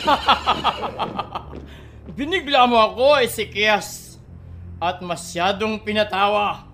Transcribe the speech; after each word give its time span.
Binigla 2.16 2.66
mo 2.66 2.80
ako, 2.80 3.20
Ezekias. 3.20 4.18
At 4.80 5.04
masyadong 5.04 5.84
pinatawa. 5.84 6.64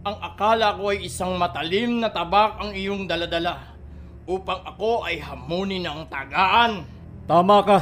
Ang 0.00 0.16
akala 0.24 0.78
ko 0.78 0.94
ay 0.94 1.10
isang 1.10 1.36
matalim 1.36 2.00
na 2.00 2.08
tabak 2.08 2.56
ang 2.56 2.72
iyong 2.72 3.04
daladala 3.04 3.76
upang 4.24 4.62
ako 4.64 5.04
ay 5.04 5.20
hamunin 5.20 5.84
ng 5.84 6.08
tagaan. 6.08 6.86
Tama 7.28 7.58
ka. 7.66 7.78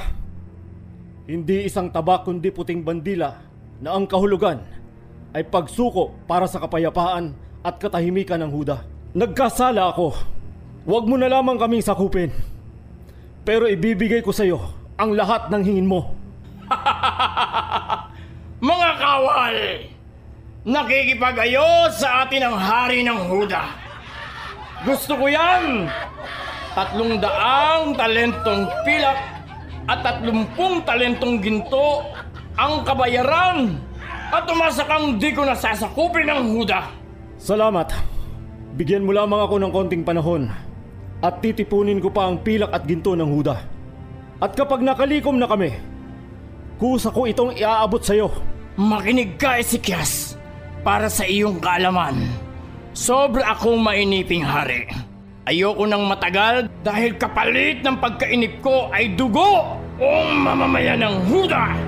Hindi 1.29 1.69
isang 1.69 1.93
tabak 1.93 2.25
kundi 2.25 2.49
puting 2.49 2.83
bandila 2.83 3.37
na 3.85 3.95
ang 3.95 4.09
kahulugan 4.09 4.65
ay 5.37 5.45
pagsuko 5.45 6.17
para 6.25 6.49
sa 6.49 6.59
kapayapaan 6.59 7.37
at 7.63 7.77
katahimikan 7.77 8.41
ng 8.43 8.51
Huda. 8.51 8.83
Nagkasala 9.13 9.93
ako. 9.93 10.17
Huwag 10.89 11.05
mo 11.05 11.21
na 11.21 11.29
lamang 11.29 11.61
kaming 11.61 11.85
sakupin. 11.85 12.33
Pero 13.49 13.65
ibibigay 13.65 14.21
ko 14.21 14.29
sa 14.29 14.45
iyo 14.45 14.61
ang 15.01 15.17
lahat 15.17 15.49
ng 15.49 15.63
hingin 15.65 15.89
mo. 15.89 16.13
Mga 18.61 18.91
kawal! 19.01 19.57
Nakikipag-ayo 20.69 21.89
sa 21.89 22.29
atin 22.29 22.45
ang 22.45 22.61
hari 22.61 23.01
ng 23.09 23.17
Huda. 23.25 23.73
Gusto 24.85 25.17
ko 25.17 25.33
yan! 25.33 25.89
Tatlong 26.77 27.17
daang 27.17 27.97
talentong 27.97 28.69
pilak 28.85 29.17
at 29.89 30.05
tatlumpung 30.05 30.85
talentong 30.85 31.41
ginto 31.41 32.05
ang 32.53 32.85
kabayaran 32.85 33.81
at 34.29 34.45
umasakang 34.45 35.17
di 35.17 35.33
ko 35.33 35.49
nasasakupin 35.49 36.29
ng 36.29 36.53
Huda. 36.53 36.85
Salamat. 37.41 37.97
Bigyan 38.77 39.09
mo 39.09 39.17
lamang 39.17 39.41
ako 39.41 39.57
ng 39.57 39.73
konting 39.73 40.05
panahon 40.05 40.53
at 41.19 41.43
titipunin 41.43 41.99
ko 41.99 42.11
pa 42.15 42.31
ang 42.31 42.39
pilak 42.43 42.71
at 42.71 42.87
ginto 42.87 43.15
ng 43.19 43.27
Huda. 43.27 43.57
At 44.39 44.55
kapag 44.55 44.87
nakalikom 44.87 45.35
na 45.35 45.51
kami, 45.51 45.75
kusa 46.79 47.11
ko 47.11 47.27
itong 47.27 47.59
iaabot 47.59 47.99
sa 47.99 48.15
iyo. 48.15 48.31
Makinig 48.79 49.35
ka, 49.35 49.59
Ezekias, 49.59 50.39
para 50.87 51.11
sa 51.11 51.27
iyong 51.27 51.59
kaalaman. 51.59 52.23
Sobra 52.95 53.59
akong 53.59 53.83
mainiping 53.83 54.47
hari. 54.47 54.87
Ayoko 55.49 55.89
nang 55.89 56.07
matagal 56.07 56.71
dahil 56.87 57.19
kapalit 57.19 57.83
ng 57.83 57.99
pagkainip 57.99 58.63
ko 58.63 58.87
ay 58.95 59.17
dugo 59.19 59.75
o 59.99 60.09
mamamayan 60.31 61.03
ng 61.03 61.17
Huda! 61.27 61.88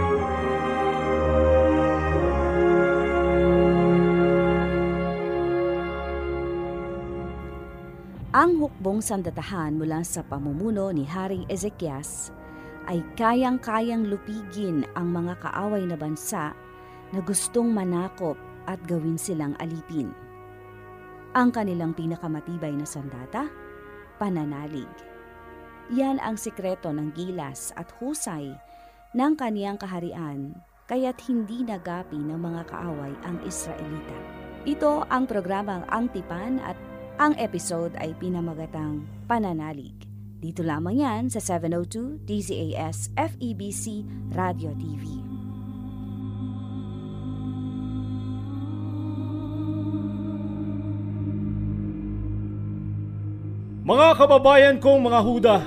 hukbong 8.57 9.05
sandatahan 9.05 9.77
mula 9.77 10.01
sa 10.01 10.25
pamumuno 10.25 10.89
ni 10.89 11.05
Haring 11.05 11.45
Ezekias 11.45 12.33
ay 12.89 13.05
kayang-kayang 13.13 14.09
lupigin 14.09 14.81
ang 14.97 15.13
mga 15.13 15.37
kaaway 15.45 15.85
na 15.85 15.93
bansa 15.93 16.49
na 17.13 17.19
gustong 17.21 17.69
manakop 17.69 18.33
at 18.65 18.81
gawin 18.89 19.13
silang 19.13 19.53
alipin. 19.61 20.09
Ang 21.37 21.53
kanilang 21.53 21.93
pinakamatibay 21.93 22.73
na 22.73 22.81
sandata, 22.81 23.45
pananalig. 24.17 24.89
Yan 25.93 26.17
ang 26.17 26.33
sikreto 26.33 26.89
ng 26.89 27.13
gilas 27.13 27.69
at 27.77 27.93
husay 28.01 28.57
ng 29.13 29.37
kaniyang 29.37 29.77
kaharian 29.77 30.57
kaya't 30.89 31.21
hindi 31.29 31.61
nagapi 31.61 32.17
ng 32.17 32.41
mga 32.41 32.73
kaaway 32.73 33.13
ang 33.21 33.37
Israelita. 33.45 34.17
Ito 34.65 35.05
ang 35.13 35.29
programang 35.29 35.85
Angtipan 35.93 36.57
at 36.65 36.73
ang 37.21 37.37
episode 37.37 37.93
ay 38.01 38.17
pinamagatang 38.17 39.05
Pananalig. 39.29 39.93
Dito 40.41 40.65
lamang 40.65 41.05
yan 41.05 41.29
sa 41.29 41.37
702 41.37 42.17
DZAS 42.25 43.13
FEBC 43.13 44.01
Radio 44.33 44.73
TV. 44.73 45.21
Mga 53.85 54.07
kababayan 54.17 54.81
kong 54.81 55.05
mga 55.05 55.19
Huda, 55.21 55.57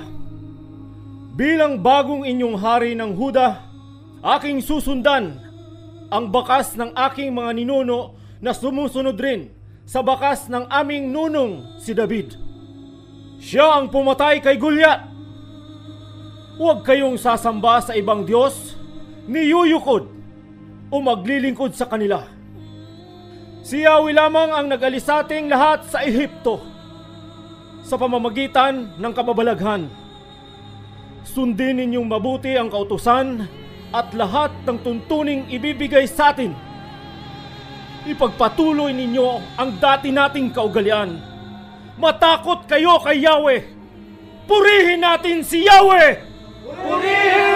bilang 1.39 1.79
bagong 1.79 2.27
inyong 2.27 2.59
hari 2.59 2.99
ng 2.99 3.15
Huda, 3.15 3.63
aking 4.35 4.59
susundan 4.59 5.39
ang 6.11 6.27
bakas 6.27 6.75
ng 6.75 6.91
aking 6.91 7.31
mga 7.31 7.63
ninuno 7.63 8.19
na 8.43 8.51
sumusunod 8.51 9.15
rin 9.15 9.55
sa 9.85 10.01
bakas 10.01 10.49
ng 10.49 10.65
aming 10.67 11.13
nunong 11.13 11.77
si 11.77 11.93
David. 11.93 12.33
Siya 13.37 13.77
ang 13.77 13.93
pumatay 13.93 14.41
kay 14.41 14.57
Gulyat. 14.57 15.13
Huwag 16.57 16.81
kayong 16.81 17.21
sasamba 17.21 17.85
sa 17.85 17.93
ibang 17.93 18.25
Diyos, 18.25 18.73
niyuyukod 19.29 20.09
o 20.89 20.95
maglilingkod 20.97 21.77
sa 21.77 21.85
kanila. 21.85 22.25
Si 23.65 23.81
Yahweh 23.81 24.13
lamang 24.13 24.53
ang 24.53 24.65
nag-alis 24.69 25.09
ating 25.09 25.49
lahat 25.49 25.85
sa 25.89 26.05
Ehipto 26.05 26.61
sa 27.85 27.97
pamamagitan 28.01 28.97
ng 28.97 29.13
kababalaghan. 29.13 29.85
Sundin 31.25 31.81
ninyong 31.81 32.05
mabuti 32.05 32.57
ang 32.57 32.69
kautusan 32.69 33.45
at 33.93 34.09
lahat 34.17 34.53
ng 34.65 34.77
tuntuning 34.81 35.45
ibibigay 35.49 36.05
sa 36.09 36.33
atin. 36.33 36.64
Ipagpatuloy 38.05 38.93
ninyo 38.93 39.57
ang 39.57 39.81
dati 39.81 40.13
nating 40.13 40.53
kaugalian. 40.53 41.17
Matakot 41.97 42.69
kayo 42.69 43.01
kay 43.01 43.25
Yahweh. 43.25 43.65
Purihin 44.45 45.01
natin 45.01 45.41
si 45.41 45.65
Yahweh! 45.65 46.21
Purihin 46.69 47.54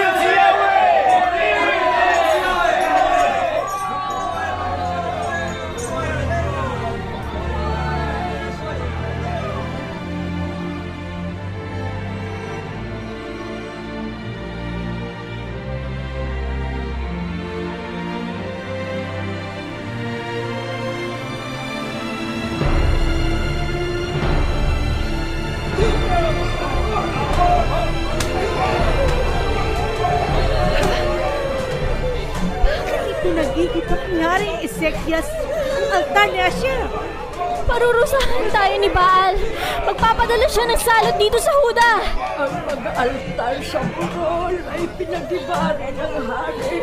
Magpapadala 40.30 40.54
siya 40.54 40.66
ng 40.70 40.82
salot 40.86 41.16
dito 41.18 41.38
sa 41.42 41.50
Huda. 41.58 41.92
Ang 42.38 42.54
mag-altar 42.70 43.58
sa 43.66 43.82
burol 43.98 44.62
ay 44.70 44.86
pinag-ibari 44.94 45.90
ng 45.90 46.16
hari. 46.22 46.82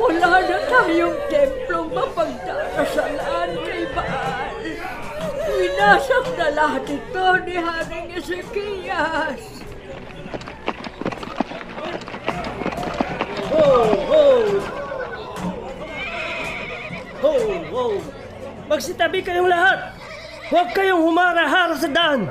Wala 0.00 0.40
na 0.40 0.58
tayong 0.64 1.18
templong 1.28 1.92
mapagdarasalan 1.92 3.50
kay 3.68 3.84
Baal. 3.92 4.64
Winasak 5.44 6.26
na 6.40 6.48
lahat 6.56 6.84
ito 6.88 7.26
ni 7.44 7.54
Haring 7.60 8.08
Ezekias. 8.16 9.42
Ho! 13.52 13.68
Ho! 14.08 14.24
Ho! 17.20 17.32
Ho! 17.76 17.84
Magsitabi 18.72 19.20
kayong 19.20 19.52
lahat! 19.52 19.91
Huwag 20.52 20.68
kayong 20.76 21.00
humara-hara 21.00 21.72
sa 21.80 21.88
daan! 21.88 22.28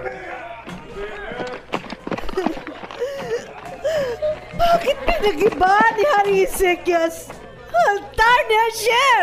Bakit 4.61 4.97
pinag-iba 5.09 5.73
ni 5.97 6.03
Haring 6.05 6.39
Ezekias 6.45 7.33
altar 7.73 8.39
ni 8.45 8.55
Asher? 8.69 9.21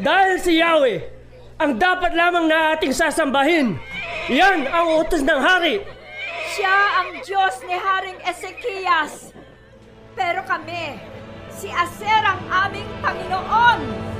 Dahil 0.00 0.36
si 0.40 0.56
Yahweh 0.56 1.04
ang 1.60 1.76
dapat 1.76 2.16
lamang 2.16 2.48
na 2.48 2.72
ating 2.72 2.96
sasambahin. 2.96 3.76
Yan 4.32 4.72
ang 4.72 5.04
utos 5.04 5.20
ng 5.20 5.40
hari. 5.44 5.84
Siya 6.56 7.04
ang 7.04 7.20
Diyos 7.20 7.60
ni 7.68 7.76
Haring 7.76 8.20
Ezekias. 8.24 9.36
Pero 10.16 10.40
kami, 10.48 10.96
si 11.52 11.68
Aser 11.68 12.24
ang 12.24 12.40
aming 12.48 12.88
Panginoon. 13.04 14.13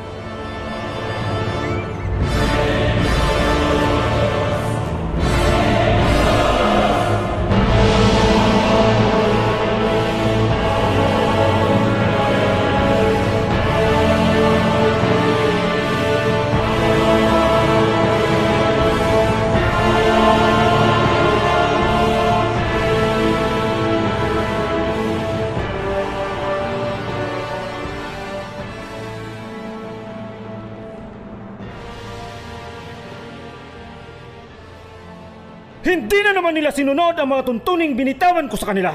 Sinunod 36.74 37.14
ang 37.14 37.30
mga 37.30 37.46
tuntuning 37.46 37.94
binitawan 37.94 38.50
ko 38.50 38.58
sa 38.58 38.74
kanila. 38.74 38.92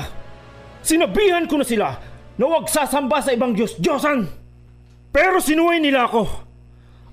Sinabihan 0.84 1.48
ko 1.48 1.60
na 1.60 1.66
sila 1.68 1.90
na 2.36 2.44
huwag 2.44 2.68
sasamba 2.68 3.24
sa 3.24 3.32
ibang 3.32 3.56
Diyos-Diyosan. 3.56 4.28
Pero 5.10 5.40
sinuway 5.40 5.80
nila 5.80 6.08
ako. 6.08 6.24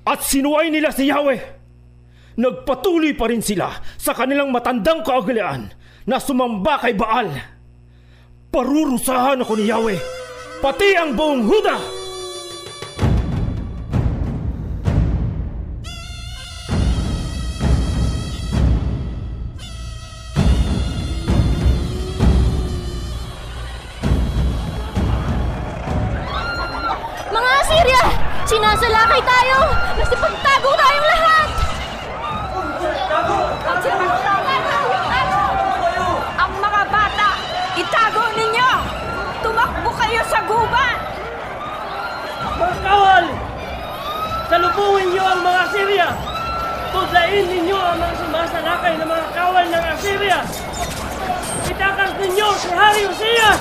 At 0.07 0.23
sinuway 0.23 0.71
nila 0.71 0.91
si 0.91 1.11
Yahweh. 1.11 1.41
Nagpatuloy 2.37 3.17
pa 3.17 3.33
rin 3.33 3.41
sila 3.41 3.73
sa 3.97 4.13
kanilang 4.13 4.53
matandang 4.53 5.01
kaugalian 5.01 5.73
na 6.05 6.21
sumamba 6.21 6.77
kay 6.79 6.93
Baal. 6.93 7.33
Parurusahan 8.53 9.41
ako 9.41 9.53
ni 9.57 9.65
Yahweh, 9.73 10.01
pati 10.61 10.95
ang 10.95 11.17
buong 11.17 11.43
Huda. 11.49 11.96
Itago 37.87 38.25
ninyo! 38.35 38.71
Tumakbo 39.47 39.91
kayo 39.95 40.23
sa 40.27 40.43
gubat! 40.43 40.99
Mga 42.59 42.77
kawal! 42.83 43.25
Salubungin 44.51 45.09
niyo 45.15 45.23
ang 45.23 45.41
mga 45.47 45.61
Assyria! 45.71 46.09
Tudlain 46.91 47.47
ninyo 47.47 47.79
ang 47.79 47.99
mga 48.03 48.15
sumasalakay 48.19 48.93
ng 48.99 49.07
mga 49.07 49.27
kawal 49.35 49.65
ng 49.71 49.85
Assyria! 49.95 50.39
Itakas 51.67 52.11
ninyo 52.19 52.49
si 52.59 52.69
Hari 52.75 53.03
Uzias! 53.07 53.61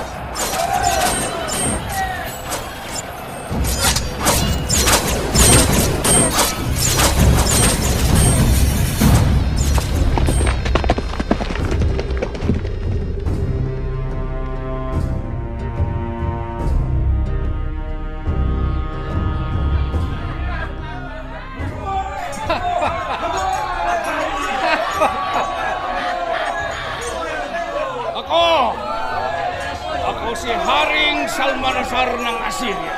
Haring 31.46 31.62
Salmanasar 31.62 32.10
ng 32.18 32.38
Assyria. 32.42 32.94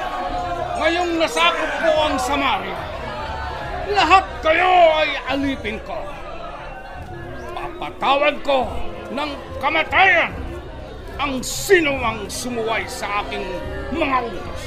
Ngayong 0.80 1.12
nasakop 1.20 1.72
ko 1.84 1.92
ang 2.00 2.16
Samaria. 2.16 2.80
Lahat 3.92 4.24
kayo 4.40 4.72
ay 5.04 5.10
alipin 5.28 5.76
ko. 5.84 6.00
Papatawad 7.52 8.40
ko 8.40 8.64
ng 9.12 9.30
kamatayan 9.60 10.32
ang 11.20 11.44
sino 11.44 11.92
ang 12.00 12.24
sumuway 12.24 12.88
sa 12.88 13.20
aking 13.20 13.44
mga 13.92 14.16
utos. 14.32 14.62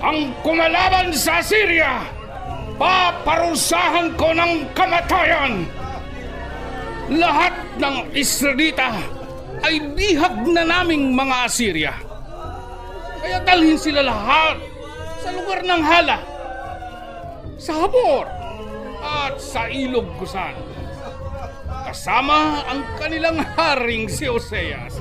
Ang 0.00 0.32
kumalaban 0.40 1.12
sa 1.12 1.44
Assyria, 1.44 2.00
paparusahan 2.80 4.08
ko 4.16 4.32
ng 4.32 4.72
kamatayan 4.72 5.68
lahat 7.12 7.52
ng 7.76 8.08
Israelita 8.16 8.88
ay 9.68 9.84
bihag 9.92 10.48
na 10.48 10.64
naming 10.64 11.12
mga 11.12 11.36
Assyria. 11.44 12.11
Kaya 13.22 13.38
dalhin 13.46 13.78
sila 13.78 14.02
lahat 14.02 14.58
sa 15.22 15.30
lugar 15.30 15.62
ng 15.62 15.78
hala, 15.78 16.18
sa 17.54 17.86
Habor, 17.86 18.26
at 18.98 19.38
sa 19.38 19.70
Ilog 19.70 20.10
Gusan. 20.18 20.58
Kasama 21.86 22.66
ang 22.66 22.82
kanilang 22.98 23.38
haring 23.54 24.10
si 24.10 24.26
Oseas. 24.26 24.98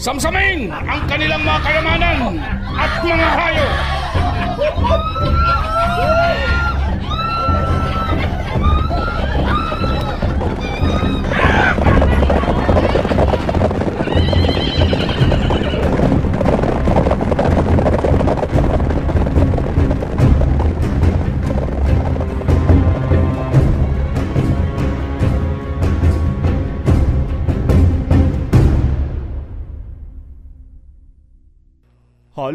Samsamin 0.00 0.72
ang 0.72 1.04
kanilang 1.04 1.44
mga 1.44 1.60
kayamanan 1.60 2.40
at 2.72 2.92
mga 3.04 3.28
hayop. 3.28 3.74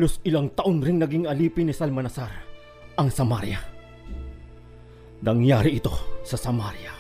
Halos 0.05 0.21
ilang 0.21 0.53
taon 0.53 0.85
ring 0.85 1.01
naging 1.01 1.25
alipin 1.25 1.65
ni 1.65 1.73
Salmanasar 1.73 2.29
ang 2.93 3.09
Samaria. 3.09 3.57
Nangyari 5.25 5.81
ito 5.81 6.21
sa 6.21 6.37
Samaria 6.37 6.93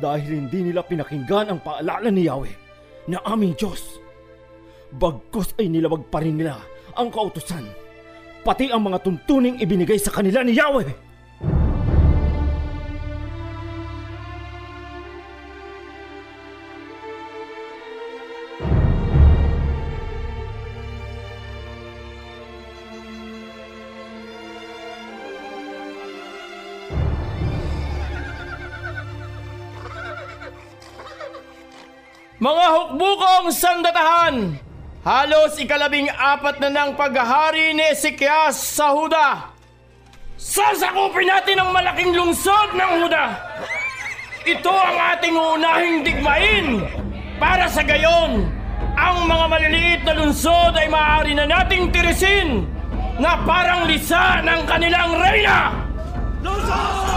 dahil 0.00 0.48
hindi 0.48 0.64
nila 0.64 0.80
pinakinggan 0.80 1.52
ang 1.52 1.60
paalala 1.60 2.08
ni 2.08 2.24
Yahweh 2.24 2.56
na 3.12 3.20
aming 3.28 3.52
Diyos. 3.52 4.00
Bagkus 4.96 5.60
ay 5.60 5.68
nilabag 5.68 6.08
pa 6.08 6.24
rin 6.24 6.40
nila 6.40 6.56
ang 6.96 7.12
kautusan, 7.12 7.68
pati 8.40 8.72
ang 8.72 8.80
mga 8.80 9.04
tuntuning 9.04 9.60
ibinigay 9.60 10.00
sa 10.00 10.08
kanila 10.08 10.40
ni 10.40 10.56
Yahweh. 10.56 10.88
Mga 32.48 32.66
hukbukong 32.72 33.52
sandatahan! 33.52 34.56
Halos 35.04 35.60
ikalabing 35.60 36.08
apat 36.08 36.56
na 36.64 36.72
ng 36.72 36.96
paghahari 36.96 37.76
ni 37.76 37.84
Ezekias 37.92 38.56
sa 38.56 38.96
Huda. 38.96 39.52
Sasakupin 40.40 41.28
natin 41.28 41.60
ang 41.60 41.76
malaking 41.76 42.16
lungsod 42.16 42.72
ng 42.72 43.04
Huda. 43.04 43.36
Ito 44.48 44.72
ang 44.72 44.96
ating 45.12 45.36
unahing 45.36 45.98
digmain. 46.08 46.88
Para 47.36 47.68
sa 47.68 47.84
gayon, 47.84 48.48
ang 48.96 49.28
mga 49.28 49.44
maliliit 49.44 50.02
na 50.08 50.16
lungsod 50.16 50.72
ay 50.72 50.88
maaari 50.88 51.36
na 51.36 51.44
nating 51.44 51.92
tirisin 51.92 52.64
na 53.20 53.44
parang 53.44 53.84
lisa 53.84 54.40
ng 54.40 54.64
kanilang 54.64 55.20
reyna. 55.20 55.84
Luzon! 56.40 57.07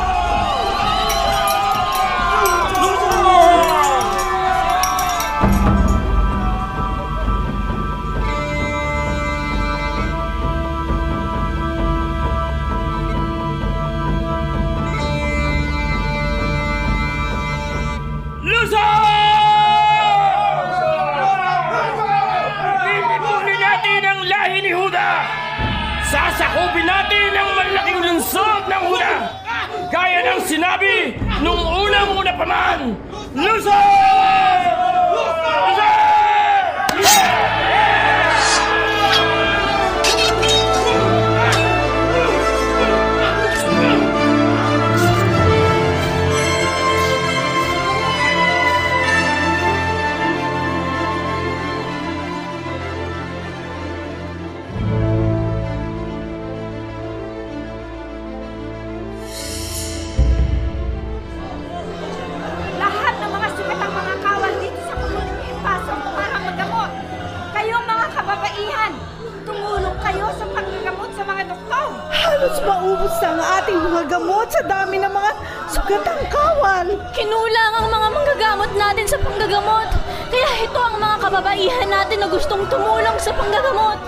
Sa 79.11 79.19
panggagamot. 79.19 79.91
Kaya 80.31 80.63
ito 80.63 80.79
ang 80.79 80.95
mga 80.95 81.17
kababaihan 81.19 81.89
natin 81.91 82.23
na 82.23 82.31
gustong 82.31 82.63
tumulong 82.71 83.19
sa 83.19 83.35
panggagamot. 83.35 83.99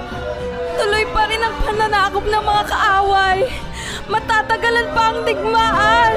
Tuloy 0.80 1.04
pa 1.12 1.28
rin 1.28 1.44
ang 1.44 1.52
pananakop 1.68 2.24
ng 2.24 2.40
mga 2.40 2.64
kaaway. 2.72 3.44
Matatagalan 4.08 4.88
pa 4.96 5.04
ang 5.12 5.20
digmaan. 5.28 6.12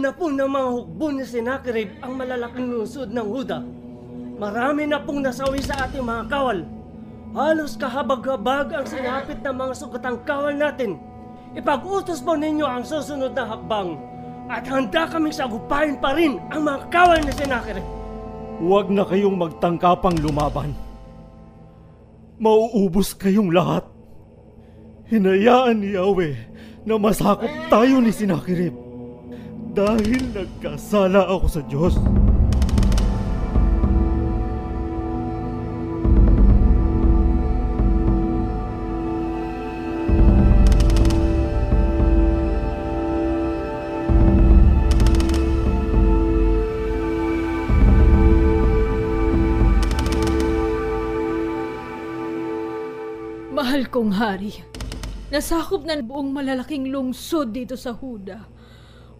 Na 0.00 0.10
po 0.10 0.32
ng 0.32 0.48
mga 0.48 0.68
hukbo 0.72 1.06
ni 1.12 1.22
Sennacherib 1.22 2.00
ang 2.00 2.16
malalaking 2.16 2.72
lungsod 2.72 3.12
ng 3.12 3.26
Huda. 3.28 3.60
Marami 4.40 4.88
na 4.88 4.96
pong 4.98 5.20
nasawi 5.20 5.60
sa 5.60 5.84
ating 5.84 6.00
mga 6.00 6.32
kawal. 6.32 6.64
Halos 7.36 7.76
kahabag-habag 7.76 8.72
ang 8.72 8.86
sinapit 8.88 9.38
ng 9.44 9.54
mga 9.54 9.72
sugatang 9.76 10.18
kawal 10.24 10.56
natin. 10.56 10.96
Ipag-utos 11.52 12.24
po 12.24 12.34
ninyo 12.34 12.64
ang 12.64 12.82
susunod 12.82 13.36
na 13.36 13.44
hakbang 13.44 14.00
at 14.50 14.64
handa 14.66 15.06
kaming 15.06 15.36
sagupain 15.36 15.94
pa 16.00 16.16
rin 16.16 16.40
ang 16.50 16.64
mga 16.66 16.80
kawal 16.88 17.20
ni 17.20 17.32
Sennacherib. 17.36 17.86
Huwag 18.60 18.88
na 18.88 19.04
kayong 19.04 19.36
magtangkapang 19.36 20.18
lumaban. 20.24 20.72
Mauubos 22.40 23.12
kayong 23.12 23.52
lahat. 23.52 23.84
Hinayaan 25.12 25.84
ni 25.84 25.92
Yahweh 25.92 26.36
na 26.88 26.96
masakop 26.96 27.52
tayo 27.68 28.00
ni 28.00 28.08
Sinakirib. 28.08 28.89
Dahil 29.70 30.34
nagkasala 30.34 31.30
ako 31.30 31.46
sa 31.46 31.62
Diyos. 31.62 31.94
Mahal 53.54 53.86
kong 53.86 54.18
hari, 54.18 54.66
nasakop 55.30 55.86
na 55.86 55.94
buong 56.02 56.34
malalaking 56.34 56.90
lungsod 56.90 57.54
dito 57.54 57.78
sa 57.78 57.94
Huda. 57.94 58.59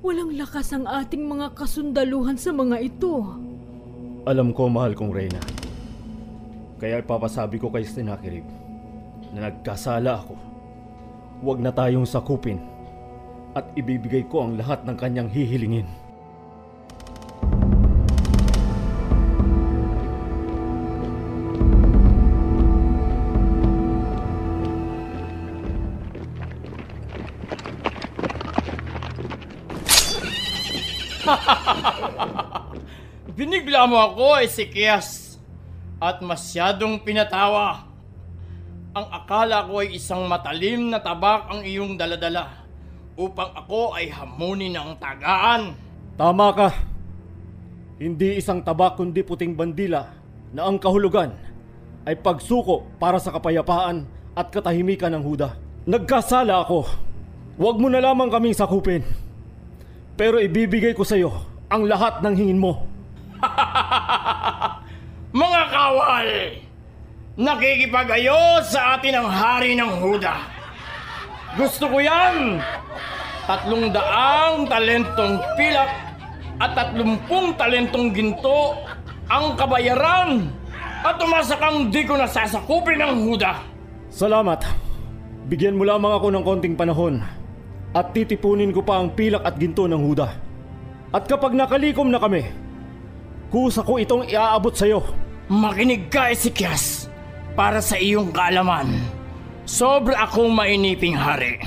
Walang 0.01 0.33
lakas 0.33 0.73
ang 0.73 0.89
ating 0.89 1.29
mga 1.29 1.53
kasundaluhan 1.53 2.41
sa 2.41 2.57
mga 2.57 2.81
ito. 2.81 3.21
Alam 4.25 4.57
ko, 4.57 4.73
mahal 4.73 4.97
kong 4.97 5.13
Reyna. 5.13 5.41
Kaya 6.81 7.05
ipapasabi 7.05 7.61
ko 7.61 7.69
kay 7.69 7.85
Sinakirib 7.85 8.49
na 9.37 9.53
nagkasala 9.53 10.25
ako. 10.25 10.41
Huwag 11.45 11.61
na 11.61 11.69
tayong 11.69 12.09
sakupin 12.09 12.57
at 13.53 13.69
ibibigay 13.77 14.25
ko 14.25 14.49
ang 14.49 14.57
lahat 14.57 14.89
ng 14.89 14.97
kanyang 14.97 15.29
hihilingin. 15.29 15.89
Binigla 33.81 33.97
mo 33.97 34.13
ako, 34.13 34.45
Ezekias, 34.45 35.41
at 35.97 36.21
masyadong 36.21 37.01
pinatawa. 37.01 37.89
Ang 38.93 39.09
akala 39.09 39.65
ko 39.65 39.81
ay 39.81 39.97
isang 39.97 40.29
matalim 40.29 40.93
na 40.93 41.01
tabak 41.01 41.49
ang 41.49 41.65
iyong 41.65 41.97
daladala 41.97 42.61
upang 43.17 43.49
ako 43.57 43.97
ay 43.97 44.13
hamunin 44.13 44.77
ng 44.77 45.01
tagaan. 45.01 45.73
Tama 46.13 46.53
ka. 46.53 46.69
Hindi 47.97 48.37
isang 48.37 48.61
tabak 48.61 49.01
kundi 49.01 49.25
puting 49.25 49.57
bandila 49.57 50.13
na 50.53 50.69
ang 50.69 50.77
kahulugan 50.77 51.33
ay 52.05 52.21
pagsuko 52.21 52.85
para 53.01 53.17
sa 53.17 53.33
kapayapaan 53.33 54.05
at 54.37 54.53
katahimikan 54.53 55.17
ng 55.17 55.25
Huda. 55.25 55.57
Nagkasala 55.89 56.69
ako. 56.69 56.85
Huwag 57.57 57.81
mo 57.81 57.89
na 57.89 58.05
lamang 58.05 58.29
kaming 58.29 58.53
sakupin. 58.53 59.01
Pero 60.21 60.37
ibibigay 60.37 60.93
ko 60.93 61.01
sa 61.01 61.17
iyo 61.17 61.33
ang 61.73 61.89
lahat 61.89 62.21
ng 62.21 62.37
hingin 62.37 62.61
mo. 62.61 62.90
Mga 65.91 65.99
kawal! 65.99 66.31
Nakikipag-ayo 67.35 68.63
sa 68.63 68.95
atin 68.95 69.19
ang 69.19 69.27
hari 69.27 69.75
ng 69.75 69.99
Huda. 69.99 70.39
Gusto 71.59 71.91
ko 71.91 71.99
yan! 71.99 72.63
Tatlong 73.51 73.91
daang 73.91 74.71
talentong 74.71 75.43
pilak 75.59 75.91
at 76.63 76.71
tatlumpung 76.79 77.59
talentong 77.59 78.15
ginto 78.15 78.79
ang 79.27 79.59
kabayaran 79.59 80.47
at 81.03 81.19
umasakang 81.19 81.91
di 81.91 82.07
ko 82.07 82.15
nasasakupin 82.15 83.03
ng 83.03 83.27
Huda. 83.27 83.59
Salamat. 84.15 84.63
Bigyan 85.51 85.75
mo 85.75 85.83
lamang 85.83 86.15
ako 86.15 86.31
ng 86.31 86.45
konting 86.47 86.79
panahon 86.79 87.19
at 87.91 88.15
titipunin 88.15 88.71
ko 88.71 88.87
pa 88.87 89.03
ang 89.03 89.11
pilak 89.11 89.43
at 89.43 89.59
ginto 89.59 89.91
ng 89.91 89.99
Huda. 89.99 90.39
At 91.11 91.27
kapag 91.27 91.59
nakalikom 91.59 92.15
na 92.15 92.23
kami, 92.23 92.47
kusa 93.51 93.83
ko 93.83 93.99
itong 93.99 94.31
iaabot 94.31 94.71
sa 94.71 94.87
iyo. 94.87 95.03
Makinig 95.51 96.15
ka, 96.15 96.31
Ezekias, 96.31 97.11
para 97.59 97.83
sa 97.83 97.99
iyong 97.99 98.31
kaalaman. 98.31 98.87
Sobra 99.67 100.23
akong 100.23 100.55
mainiping 100.55 101.19
hari. 101.19 101.59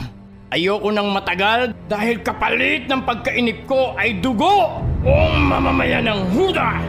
Ayoko 0.56 0.88
nang 0.88 1.12
matagal 1.12 1.76
dahil 1.92 2.24
kapalit 2.24 2.88
ng 2.88 3.04
pagkainip 3.04 3.68
ko 3.68 3.92
ay 4.00 4.24
dugo 4.24 4.80
o 5.04 5.14
mamamayan 5.36 6.08
ng 6.08 6.32
Huda. 6.32 6.80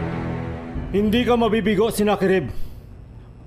Hindi 0.95 1.27
ka 1.27 1.35
mabibigo, 1.35 1.91
Sinakirib. 1.91 2.47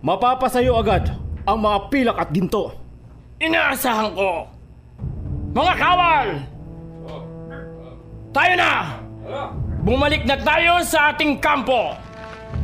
Mapapasayo 0.03 0.75
agad 0.75 1.15
ang 1.47 1.63
mga 1.63 1.77
pilak 1.87 2.17
at 2.19 2.35
ginto. 2.35 2.75
Inaasahan 3.39 4.11
ko. 4.11 4.43
Mga 5.55 5.73
kawal! 5.79 6.27
Tayo 8.35 8.53
na! 8.59 8.71
Bumalik 9.87 10.27
na 10.27 10.35
tayo 10.35 10.83
sa 10.83 11.15
ating 11.15 11.39
kampo! 11.39 12.06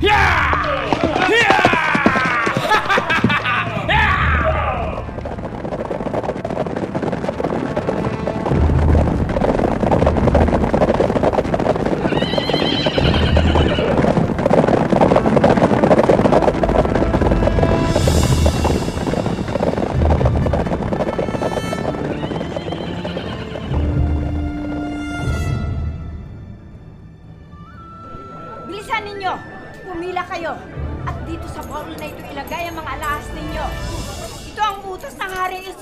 Yeah! 0.02 1.30
Yeah! 1.30 3.08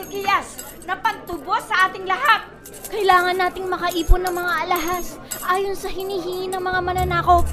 Ezekias 0.01 0.57
na 0.89 0.97
pantubos 0.97 1.61
sa 1.69 1.85
ating 1.85 2.09
lahat. 2.09 2.49
Kailangan 2.89 3.37
nating 3.37 3.69
makaipon 3.69 4.25
ng 4.25 4.33
mga 4.33 4.53
alahas 4.65 5.21
ayon 5.45 5.77
sa 5.77 5.93
hinihingi 5.93 6.49
ng 6.49 6.57
mga 6.57 6.79
mananakop. 6.81 7.45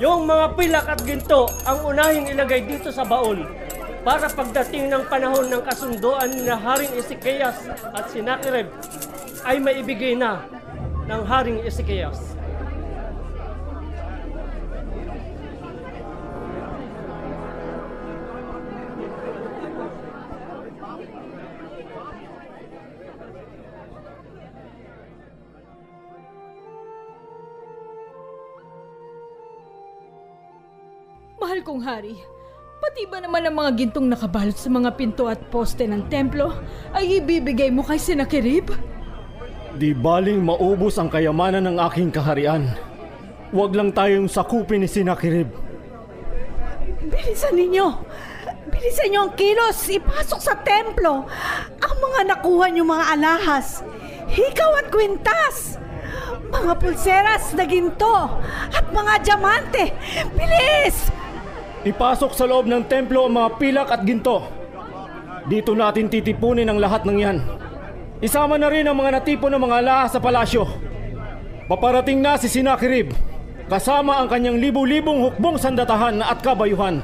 Yung 0.00 0.24
mga 0.24 0.56
pilak 0.56 0.86
at 0.88 1.00
ginto 1.04 1.52
ang 1.68 1.84
unahing 1.84 2.32
ilagay 2.32 2.64
dito 2.64 2.88
sa 2.88 3.04
baul 3.04 3.44
para 4.00 4.32
pagdating 4.32 4.88
ng 4.88 5.12
panahon 5.12 5.52
ng 5.52 5.60
kasunduan 5.60 6.32
ni 6.32 6.48
Haring 6.48 6.96
Ezekias 6.96 7.68
at 7.68 8.08
Sinakerib 8.08 8.72
ay 9.44 9.60
maibigay 9.60 10.16
na 10.16 10.40
ng 11.04 11.20
Haring 11.28 11.60
Ezekias. 11.68 12.39
Kong 31.70 31.86
hari, 31.86 32.18
pati 32.82 33.06
ba 33.06 33.22
naman 33.22 33.46
ang 33.46 33.54
mga 33.54 33.70
gintong 33.78 34.10
nakabalot 34.10 34.58
sa 34.58 34.66
mga 34.66 34.90
pinto 34.98 35.30
at 35.30 35.38
poste 35.54 35.86
ng 35.86 36.10
templo 36.10 36.50
ay 36.90 37.22
ibibigay 37.22 37.70
mo 37.70 37.86
kay 37.86 37.94
Senakirib? 37.94 38.74
Di 39.78 39.94
baling 39.94 40.42
maubos 40.42 40.98
ang 40.98 41.06
kayamanan 41.06 41.70
ng 41.70 41.78
aking 41.86 42.10
kaharian. 42.10 42.74
Huwag 43.54 43.78
lang 43.78 43.94
tayong 43.94 44.26
sakupin 44.26 44.82
ni 44.82 44.90
Sinakirib. 44.90 45.46
Bilisan 47.06 47.54
ninyo! 47.54 47.86
Bilisan 48.66 49.14
niyo 49.14 49.30
ang 49.30 49.38
kilos! 49.38 49.78
Ipasok 49.86 50.40
sa 50.42 50.58
templo! 50.58 51.22
Ang 51.78 51.96
mga 52.02 52.34
nakuha 52.34 52.66
niyo 52.74 52.82
mga 52.82 53.14
alahas! 53.14 53.86
Hikaw 54.26 54.70
at 54.82 54.90
kwintas! 54.90 55.78
Mga 56.50 56.72
pulseras 56.82 57.54
na 57.54 57.62
ginto! 57.62 58.42
At 58.74 58.90
mga 58.90 59.22
diamante! 59.22 59.94
Bilis! 60.34 61.19
Ipasok 61.80 62.36
sa 62.36 62.44
loob 62.44 62.68
ng 62.68 62.84
templo 62.84 63.24
ang 63.24 63.32
mga 63.32 63.56
pilak 63.56 63.88
at 63.88 64.04
ginto. 64.04 64.44
Dito 65.48 65.72
natin 65.72 66.12
titipunin 66.12 66.68
ang 66.68 66.76
lahat 66.76 67.08
ng 67.08 67.16
yan. 67.16 67.40
Isama 68.20 68.60
na 68.60 68.68
rin 68.68 68.84
ang 68.84 68.92
mga 68.92 69.16
natipon 69.16 69.48
ng 69.48 69.64
mga 69.64 69.76
alahas 69.80 70.12
sa 70.12 70.20
palasyo. 70.20 70.68
Paparating 71.72 72.20
na 72.20 72.36
si 72.36 72.52
Sinakirib, 72.52 73.16
kasama 73.72 74.20
ang 74.20 74.28
kanyang 74.28 74.60
libu-libong 74.60 75.24
hukbong 75.24 75.56
sandatahan 75.56 76.20
at 76.20 76.44
kabayuhan. 76.44 77.00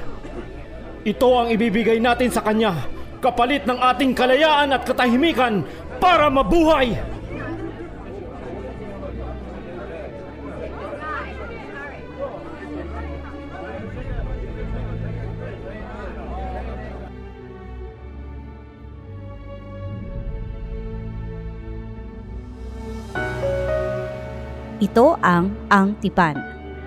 Ito 1.09 1.29
ang 1.41 1.49
ibibigay 1.57 1.97
natin 1.97 2.29
sa 2.29 2.45
kanya, 2.45 2.85
kapalit 3.25 3.65
ng 3.65 3.81
ating 3.81 4.13
kalayaan 4.13 4.77
at 4.77 4.85
katahimikan 4.85 5.65
para 5.97 6.29
mabuhay! 6.29 7.16
Ito 24.77 25.17
ang 25.25 25.57
Ang 25.73 25.97
Tipan. 26.05 26.37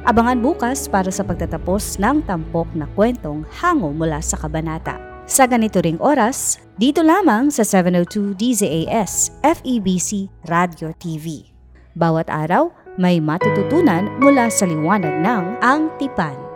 Abangan 0.06 0.38
bukas 0.38 0.86
para 0.86 1.10
sa 1.10 1.25
pagtatapos 1.25 1.97
ng 1.97 2.21
tampok 2.21 2.69
na 2.78 2.86
kwentong 2.93 3.41
hango 3.49 3.89
mula 3.89 4.21
sa 4.21 4.38
kabanata. 4.38 5.02
Sa 5.25 5.49
ganito 5.49 5.82
ring 5.82 5.97
oras, 5.97 6.62
dito 6.78 7.02
lamang 7.02 7.49
sa 7.49 7.65
702 7.65 8.38
DZAS 8.38 9.41
FEBC 9.41 10.30
Radio 10.45 10.93
TV. 11.02 11.49
Bawat 11.97 12.30
araw, 12.30 12.69
may 13.02 13.17
matututunan 13.17 14.06
mula 14.21 14.54
sa 14.54 14.69
liwanag 14.69 15.25
ng 15.25 15.58
Ang 15.58 15.89
Tipan. 15.97 16.49